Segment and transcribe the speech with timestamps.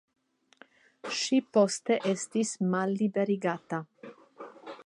[1.17, 3.85] Ŝi poste estis malliberigita.